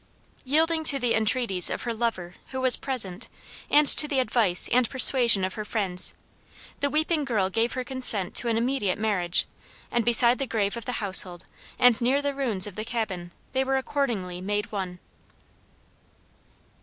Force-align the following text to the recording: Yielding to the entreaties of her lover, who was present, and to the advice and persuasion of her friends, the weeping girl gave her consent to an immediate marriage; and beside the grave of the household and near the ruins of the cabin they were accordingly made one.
Yielding 0.43 0.83
to 0.83 0.97
the 0.97 1.13
entreaties 1.13 1.69
of 1.69 1.83
her 1.83 1.93
lover, 1.93 2.33
who 2.47 2.59
was 2.59 2.75
present, 2.75 3.29
and 3.69 3.85
to 3.85 4.07
the 4.07 4.17
advice 4.19 4.67
and 4.71 4.89
persuasion 4.89 5.43
of 5.43 5.53
her 5.53 5.63
friends, 5.63 6.15
the 6.79 6.89
weeping 6.89 7.23
girl 7.23 7.51
gave 7.51 7.73
her 7.73 7.83
consent 7.83 8.33
to 8.33 8.47
an 8.47 8.57
immediate 8.57 8.97
marriage; 8.97 9.45
and 9.91 10.03
beside 10.03 10.39
the 10.39 10.47
grave 10.47 10.75
of 10.75 10.85
the 10.85 10.93
household 11.03 11.45
and 11.77 12.01
near 12.01 12.19
the 12.19 12.33
ruins 12.33 12.65
of 12.65 12.75
the 12.75 12.83
cabin 12.83 13.29
they 13.53 13.63
were 13.63 13.77
accordingly 13.77 14.41
made 14.41 14.71
one. 14.71 14.97